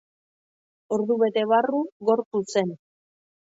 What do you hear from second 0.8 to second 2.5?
Ordubete barru gorpu